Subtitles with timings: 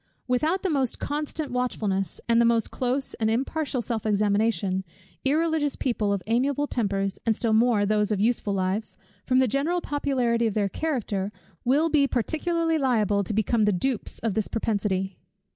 [0.27, 4.83] Without the most constant watchfulness, and the most close and impartial self examination,
[5.23, 9.79] irreligious people of amiable tempers, and still more those of useful lives, from the general
[9.79, 11.31] popularity of their character,
[11.63, 15.19] will be particularly liable to become the dupes of this propensity.